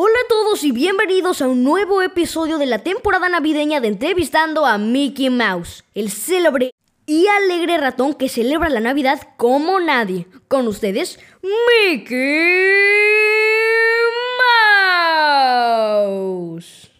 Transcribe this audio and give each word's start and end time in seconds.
Saludos 0.00 0.64
y 0.64 0.72
bienvenidos 0.72 1.42
a 1.42 1.48
un 1.48 1.62
nuevo 1.62 2.00
episodio 2.00 2.56
de 2.56 2.64
la 2.64 2.78
temporada 2.78 3.28
navideña 3.28 3.80
de 3.80 3.88
Entrevistando 3.88 4.64
a 4.64 4.78
Mickey 4.78 5.28
Mouse, 5.28 5.84
el 5.94 6.10
célebre 6.10 6.72
y 7.04 7.26
alegre 7.26 7.76
ratón 7.76 8.14
que 8.14 8.30
celebra 8.30 8.70
la 8.70 8.80
Navidad 8.80 9.20
como 9.36 9.78
nadie. 9.78 10.26
Con 10.48 10.66
ustedes, 10.68 11.18
Mickey 11.42 12.16
Mouse. 15.92 16.90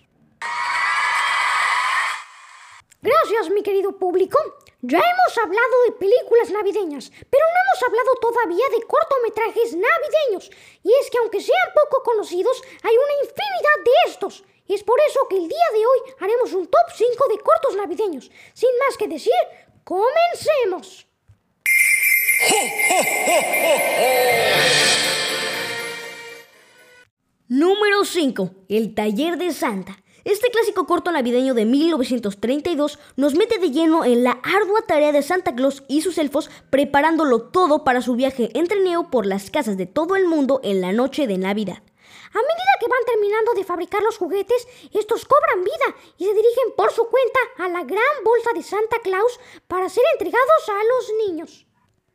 Gracias, 3.01 3.51
mi 3.55 3.63
querido 3.63 3.97
público. 3.97 4.39
Ya 4.83 4.99
hemos 4.99 5.37
hablado 5.37 5.83
de 5.87 5.93
películas 5.93 6.51
navideñas, 6.51 7.13
pero 7.29 7.45
no 7.45 7.59
hemos 7.61 7.83
hablado 7.87 8.15
todavía 8.19 8.65
de 8.71 8.87
cortometrajes 8.87 9.77
navideños. 9.77 10.51
Y 10.83 10.91
es 11.01 11.11
que 11.11 11.19
aunque 11.19 11.43
sean 11.43 11.69
poco 11.75 12.03
conocidos, 12.03 12.63
hay 12.83 12.97
una 12.97 13.13
infinidad 13.21 13.85
de 13.85 14.11
estos. 14.11 14.43
Y 14.67 14.75
es 14.75 14.83
por 14.83 14.99
eso 15.07 15.27
que 15.29 15.37
el 15.37 15.49
día 15.49 15.71
de 15.73 15.85
hoy 15.85 16.15
haremos 16.21 16.55
un 16.55 16.67
top 16.67 16.91
5 16.95 17.29
de 17.29 17.39
cortos 17.41 17.77
navideños. 17.77 18.31
Sin 18.55 18.71
más 18.79 18.97
que 18.97 19.07
decir, 19.07 19.35
comencemos. 19.85 21.07
Número 27.49 28.05
5. 28.05 28.51
El 28.71 28.95
taller 28.95 29.37
de 29.37 29.53
Santa. 29.53 30.03
Este 30.25 30.51
clásico 30.51 30.87
corto 30.87 31.11
navideño 31.13 31.55
de 31.55 31.65
1932 31.65 32.99
nos 33.17 33.35
mete 33.35 33.59
de 33.59 33.71
lleno 33.71 34.05
en 34.05 34.23
la 34.23 34.33
ardua 34.43 34.83
tarea 34.87 35.13
de 35.13 35.23
Santa 35.23 35.55
Claus 35.55 35.83
y 35.89 36.03
sus 36.03 36.19
elfos 36.19 36.51
preparándolo 36.69 37.41
todo 37.41 37.85
para 37.85 38.03
su 38.03 38.17
viaje 38.17 38.51
en 38.53 38.67
trineo 38.67 39.11
por 39.11 39.25
las 39.25 39.51
casas 39.51 39.79
de 39.79 39.87
todo 39.87 40.17
el 40.17 40.27
mundo 40.27 40.61
en 40.63 40.83
la 40.83 40.93
noche 40.93 41.27
de 41.27 41.39
Navidad. 41.39 41.83
A 42.33 42.39
medida 42.39 42.79
que 42.79 42.89
van 42.89 43.05
terminando 43.07 43.55
de 43.55 43.65
fabricar 43.65 44.03
los 44.03 44.19
juguetes, 44.19 44.69
estos 44.93 45.25
cobran 45.25 45.65
vida 45.65 45.97
y 46.19 46.27
se 46.27 46.35
dirigen 46.35 46.75
por 46.77 46.93
su 46.93 47.07
cuenta 47.09 47.41
a 47.57 47.69
la 47.71 47.83
gran 47.85 48.25
bolsa 48.25 48.51
de 48.55 48.63
Santa 48.63 48.99
Claus 49.03 49.41
para 49.69 49.89
ser 49.89 50.05
entregados 50.13 50.69
a 50.69 50.85
los 50.85 51.29
niños. 51.29 51.67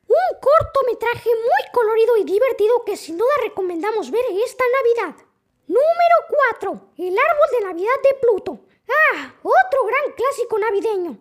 Un 0.07 0.39
cortometraje 0.39 1.29
muy 1.29 1.71
colorido 1.73 2.17
y 2.17 2.23
divertido 2.23 2.85
que 2.85 2.97
sin 2.97 3.17
duda 3.17 3.31
recomendamos 3.41 4.11
ver 4.11 4.25
esta 4.45 4.63
Navidad. 5.03 5.24
Número 5.67 6.17
4. 6.59 6.91
El 6.97 7.17
árbol 7.17 7.49
de 7.51 7.65
Navidad 7.65 7.99
de 8.03 8.13
Pluto. 8.21 8.59
Ah, 8.87 9.33
otro 9.41 9.85
gran 9.85 10.13
clásico 10.15 10.59
navideño. 10.59 11.17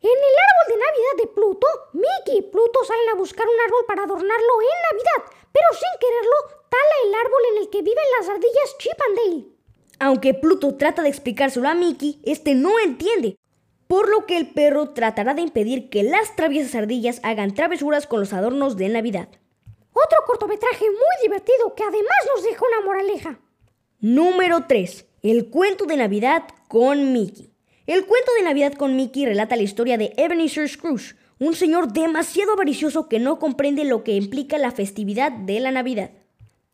En 0.00 0.18
el 0.28 0.36
árbol 0.48 0.66
de 0.68 0.76
Navidad 0.76 1.14
de 1.18 1.26
Pluto, 1.28 1.66
Mickey 1.92 2.38
y 2.38 2.42
Pluto 2.42 2.84
salen 2.84 3.10
a 3.10 3.14
buscar 3.14 3.46
un 3.46 3.60
árbol 3.60 3.84
para 3.86 4.04
adornarlo 4.04 4.54
en 4.60 4.78
Navidad, 4.90 5.32
pero 5.52 5.66
sin 5.72 6.00
quererlo, 6.00 6.66
tala 6.68 6.94
el 7.06 7.14
árbol 7.14 7.40
en 7.52 7.58
el 7.62 7.70
que 7.70 7.82
viven 7.82 8.04
las 8.18 8.28
ardillas 8.28 8.76
Chip 8.78 9.00
and 9.08 9.16
Dale. 9.16 9.44
Aunque 10.00 10.34
Pluto 10.34 10.76
trata 10.76 11.02
de 11.02 11.08
explicárselo 11.08 11.68
a 11.68 11.74
Mickey, 11.74 12.20
este 12.24 12.54
no 12.54 12.78
entiende, 12.80 13.38
por 13.86 14.08
lo 14.08 14.26
que 14.26 14.36
el 14.36 14.52
perro 14.52 14.90
tratará 14.90 15.34
de 15.34 15.42
impedir 15.42 15.90
que 15.90 16.02
las 16.02 16.36
traviesas 16.36 16.74
ardillas 16.74 17.20
hagan 17.22 17.54
travesuras 17.54 18.06
con 18.06 18.20
los 18.20 18.32
adornos 18.32 18.76
de 18.76 18.88
Navidad. 18.88 19.28
Otro 19.92 20.18
cortometraje 20.26 20.84
muy 20.90 21.16
divertido 21.22 21.74
que 21.74 21.84
además 21.84 22.18
nos 22.34 22.42
deja 22.42 22.64
una 22.66 22.80
moraleja. 22.84 23.38
Número 24.04 24.68
3. 24.68 25.06
El 25.22 25.48
cuento 25.48 25.86
de 25.86 25.96
Navidad 25.96 26.44
con 26.68 27.14
Mickey. 27.14 27.48
El 27.86 28.04
cuento 28.04 28.34
de 28.34 28.42
Navidad 28.42 28.74
con 28.74 28.96
Mickey 28.96 29.24
relata 29.24 29.56
la 29.56 29.62
historia 29.62 29.96
de 29.96 30.12
Ebenezer 30.18 30.68
Scrooge, 30.68 31.16
un 31.40 31.56
señor 31.56 31.88
demasiado 31.88 32.52
avaricioso 32.52 33.08
que 33.08 33.18
no 33.18 33.38
comprende 33.38 33.82
lo 33.84 34.04
que 34.04 34.12
implica 34.12 34.58
la 34.58 34.72
festividad 34.72 35.32
de 35.32 35.58
la 35.58 35.70
Navidad. 35.70 36.10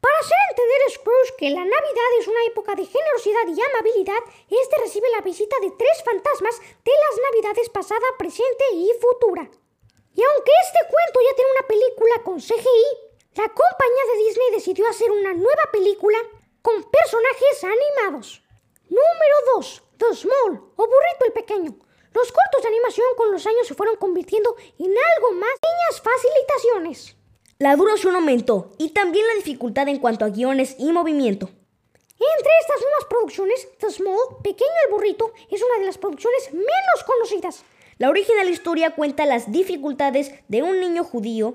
Para 0.01 0.19
hacer 0.19 0.39
entender 0.51 0.81
a 0.83 0.91
Scrooge 0.91 1.35
que 1.39 1.51
la 1.51 1.63
Navidad 1.63 2.11
es 2.19 2.27
una 2.27 2.45
época 2.51 2.75
de 2.75 2.91
generosidad 2.91 3.47
y 3.47 3.63
amabilidad, 3.63 4.23
este 4.51 4.77
recibe 4.83 5.07
la 5.15 5.23
visita 5.23 5.55
de 5.63 5.71
tres 5.79 6.03
fantasmas 6.05 6.59
de 6.59 6.91
las 6.91 7.15
Navidades 7.31 7.71
pasada, 7.71 8.11
presente 8.19 8.65
y 8.75 8.91
futura. 8.99 9.47
Y 9.47 10.19
aunque 10.19 10.53
este 10.67 10.83
cuento 10.91 11.19
ya 11.23 11.37
tiene 11.37 11.51
una 11.55 11.69
película 11.69 12.15
con 12.25 12.43
CGI, 12.43 12.91
la 13.39 13.47
compañía 13.47 14.05
de 14.11 14.19
Disney 14.19 14.51
decidió 14.51 14.89
hacer 14.89 15.13
una 15.13 15.33
nueva 15.33 15.71
película 15.71 16.19
con 16.63 16.75
personajes 16.85 17.65
animados. 17.65 18.43
Número 18.89 19.57
2. 19.57 19.83
The 19.99 20.15
Small 20.15 20.61
o 20.77 20.87
Burrito 20.87 21.27
el 21.27 21.33
Pequeño. 21.33 21.75
Los 22.13 22.33
cortos 22.33 22.63
de 22.63 22.69
animación 22.69 23.07
con 23.17 23.31
los 23.31 23.47
años 23.47 23.67
se 23.67 23.75
fueron 23.75 23.97
convirtiendo 23.97 24.57
en 24.79 24.91
algo 24.91 25.33
más 25.33 25.53
pequeñas 25.61 26.03
facilitaciones. 26.03 27.17
La 27.59 27.77
duración 27.77 28.17
aumentó 28.17 28.73
y 28.79 28.91
también 28.91 29.27
la 29.27 29.35
dificultad 29.35 29.89
en 29.89 29.99
cuanto 29.99 30.25
a 30.25 30.31
guiones 30.31 30.77
y 30.79 30.93
movimiento. 30.93 31.47
Entre 31.47 32.53
estas 32.61 32.81
nuevas 32.83 33.05
producciones, 33.09 33.69
The 33.79 33.91
Small, 33.91 34.43
Pequeño 34.43 34.71
el 34.87 34.93
Burrito, 34.93 35.33
es 35.51 35.63
una 35.63 35.79
de 35.79 35.87
las 35.87 35.99
producciones 35.99 36.53
menos 36.53 37.05
conocidas. 37.07 37.65
La 37.99 38.11
original 38.11 38.49
historia 38.49 38.95
cuenta 38.95 39.27
las 39.27 39.53
dificultades 39.53 40.33
de 40.49 40.63
un 40.63 40.81
niño 40.81 41.05
judío 41.05 41.55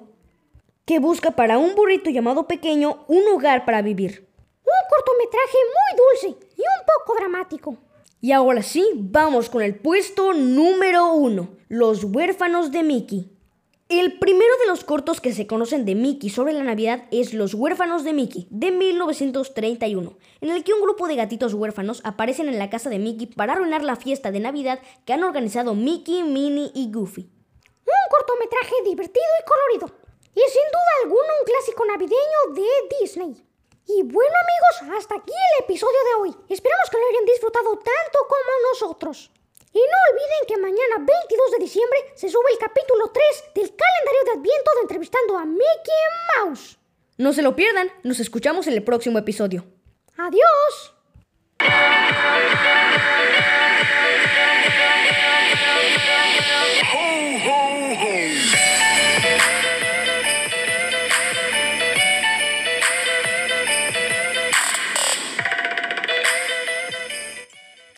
que 0.86 1.00
busca 1.00 1.32
para 1.32 1.58
un 1.58 1.76
burrito 1.76 2.10
llamado 2.10 2.48
Pequeño 2.48 3.04
un 3.08 3.28
hogar 3.28 3.66
para 3.66 3.82
vivir 3.82 4.28
cortometraje 4.90 5.58
muy 5.76 5.98
dulce 5.98 6.48
y 6.58 6.62
un 6.62 6.86
poco 6.86 7.16
dramático. 7.20 7.78
Y 8.22 8.32
ahora 8.32 8.64
sí, 8.64 8.84
vamos 8.96 9.50
con 9.50 9.62
el 9.62 9.76
puesto 9.76 10.34
número 10.34 11.14
uno, 11.14 11.50
Los 11.68 12.04
huérfanos 12.04 12.72
de 12.72 12.84
Mickey. 12.84 13.32
El 13.88 14.18
primero 14.18 14.58
de 14.62 14.66
los 14.68 14.84
cortos 14.84 15.22
que 15.22 15.32
se 15.32 15.46
conocen 15.46 15.86
de 15.86 15.94
Mickey 15.94 16.32
sobre 16.32 16.54
la 16.54 16.64
Navidad 16.64 17.04
es 17.12 17.36
Los 17.36 17.54
huérfanos 17.54 18.04
de 18.04 18.14
Mickey, 18.14 18.48
de 18.50 18.72
1931, 18.72 20.18
en 20.42 20.50
el 20.50 20.64
que 20.64 20.74
un 20.74 20.82
grupo 20.82 21.08
de 21.08 21.16
gatitos 21.16 21.54
huérfanos 21.54 22.02
aparecen 22.04 22.50
en 22.50 22.58
la 22.58 22.72
casa 22.72 22.90
de 22.90 22.98
Mickey 22.98 23.28
para 23.28 23.54
arruinar 23.54 23.84
la 23.84 23.96
fiesta 23.96 24.32
de 24.32 24.40
Navidad 24.40 24.80
que 25.06 25.14
han 25.14 25.24
organizado 25.24 25.76
Mickey, 25.76 26.24
Minnie 26.24 26.72
y 26.74 26.92
Goofy. 26.92 27.22
Un 27.22 28.10
cortometraje 28.10 28.74
divertido 28.86 29.26
y 29.40 29.46
colorido, 29.46 30.00
y 30.34 30.42
sin 30.50 30.66
duda 30.72 30.92
alguna 31.04 31.30
un 31.40 31.46
clásico 31.46 31.86
navideño 31.86 32.56
de 32.56 32.98
Disney. 33.00 33.46
Y 33.88 34.02
bueno 34.02 34.36
amigos, 34.36 34.98
hasta 34.98 35.16
aquí 35.16 35.32
el 35.32 35.64
episodio 35.64 36.00
de 36.04 36.22
hoy. 36.22 36.36
Esperamos 36.50 36.90
que 36.90 36.98
lo 36.98 37.08
hayan 37.08 37.26
disfrutado 37.26 37.78
tanto 37.78 38.20
como 38.28 38.72
nosotros. 38.72 39.32
Y 39.72 39.80
no 39.80 39.98
olviden 40.12 40.48
que 40.48 40.58
mañana 40.58 40.96
22 40.98 41.52
de 41.52 41.60
diciembre 41.60 42.00
se 42.16 42.30
sube 42.30 42.52
el 42.52 42.58
capítulo 42.58 43.12
3 43.12 43.44
del 43.54 43.76
calendario 43.76 44.24
de 44.26 44.32
Adviento 44.32 44.72
de 44.76 44.82
entrevistando 44.82 45.38
a 45.38 45.46
Mickey 45.46 46.04
Mouse. 46.38 46.78
No 47.18 47.34
se 47.34 47.42
lo 47.42 47.56
pierdan, 47.56 47.92
nos 48.04 48.20
escuchamos 48.20 48.68
en 48.68 48.74
el 48.74 48.84
próximo 48.84 49.20
episodio. 49.20 49.66
Adiós. 50.18 50.94